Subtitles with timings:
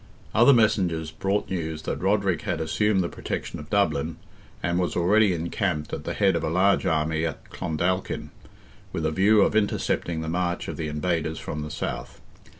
[0.33, 4.17] Other messengers brought news that Roderick had assumed the protection of Dublin,
[4.63, 8.31] and was already encamped at the head of a large army at Clondalkin,
[8.91, 12.19] with a view of intercepting the march of the invaders from the south.